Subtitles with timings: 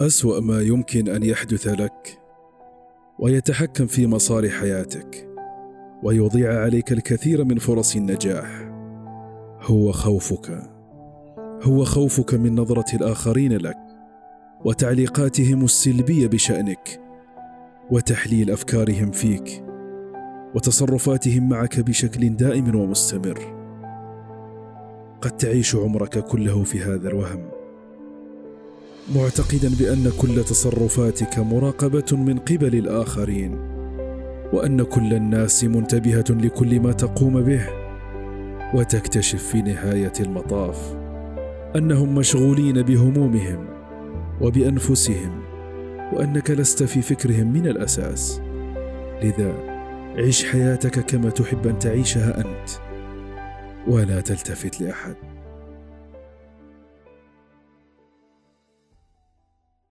[0.00, 2.18] أسوأ ما يمكن أن يحدث لك
[3.18, 5.28] ويتحكم في مسار حياتك
[6.02, 8.70] ويضيع عليك الكثير من فرص النجاح.
[9.60, 10.62] هو خوفك.
[11.62, 13.76] هو خوفك من نظرة الآخرين لك
[14.64, 17.00] وتعليقاتهم السلبية بشأنك
[17.90, 19.64] وتحليل أفكارهم فيك
[20.54, 23.38] وتصرفاتهم معك بشكل دائم ومستمر.
[25.20, 27.59] قد تعيش عمرك كله في هذا الوهم.
[29.14, 33.58] معتقدا بأن كل تصرفاتك مراقبة من قبل الآخرين
[34.52, 37.66] وأن كل الناس منتبهة لكل ما تقوم به
[38.74, 40.94] وتكتشف في نهاية المطاف
[41.76, 43.66] أنهم مشغولين بهمومهم
[44.40, 45.42] وبأنفسهم
[46.12, 48.40] وأنك لست في فكرهم من الأساس.
[49.22, 49.52] لذا
[50.18, 52.70] عش حياتك كما تحب أن تعيشها أنت
[53.88, 55.14] ولا تلتفت لأحد.